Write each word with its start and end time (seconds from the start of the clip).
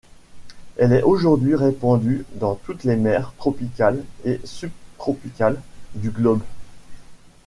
Elle 0.77 0.93
est 0.93 1.03
aujourd'hui 1.03 1.53
répandue 1.55 2.25
dans 2.33 2.55
toutes 2.55 2.85
les 2.85 2.95
mers 2.95 3.33
tropicales 3.37 4.03
et 4.25 4.41
subtropicales 4.43 5.61
du 5.93 6.09
globe. 6.09 6.41